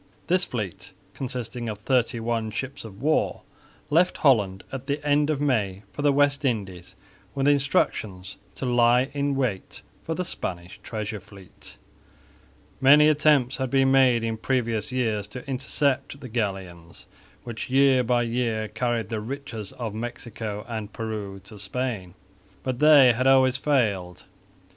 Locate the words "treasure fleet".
10.81-11.77